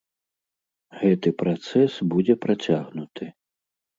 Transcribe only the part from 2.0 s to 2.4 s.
будзе